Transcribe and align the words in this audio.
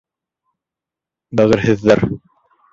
Бәғерһеҙҙәр! 1.41 2.05